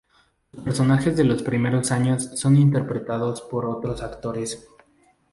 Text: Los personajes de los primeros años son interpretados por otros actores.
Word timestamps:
Los 0.53 0.63
personajes 0.65 1.15
de 1.15 1.23
los 1.23 1.43
primeros 1.43 1.91
años 1.91 2.23
son 2.33 2.57
interpretados 2.57 3.41
por 3.41 3.67
otros 3.67 4.01
actores. 4.01 4.67